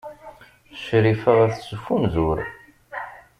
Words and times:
Crifa 0.83 1.31
ad 1.43 1.51
tettfunzur. 1.53 2.39